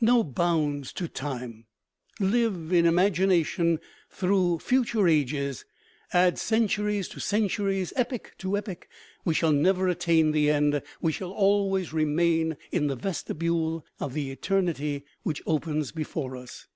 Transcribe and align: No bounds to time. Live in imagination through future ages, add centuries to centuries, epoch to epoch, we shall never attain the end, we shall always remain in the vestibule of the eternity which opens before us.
No 0.00 0.24
bounds 0.24 0.92
to 0.94 1.06
time. 1.06 1.66
Live 2.18 2.72
in 2.72 2.86
imagination 2.86 3.78
through 4.10 4.58
future 4.58 5.06
ages, 5.06 5.64
add 6.12 6.40
centuries 6.40 7.06
to 7.10 7.20
centuries, 7.20 7.92
epoch 7.94 8.34
to 8.38 8.56
epoch, 8.56 8.88
we 9.24 9.32
shall 9.32 9.52
never 9.52 9.86
attain 9.86 10.32
the 10.32 10.50
end, 10.50 10.82
we 11.00 11.12
shall 11.12 11.30
always 11.30 11.92
remain 11.92 12.56
in 12.72 12.88
the 12.88 12.96
vestibule 12.96 13.86
of 14.00 14.12
the 14.12 14.32
eternity 14.32 15.04
which 15.22 15.40
opens 15.46 15.92
before 15.92 16.36
us. 16.36 16.66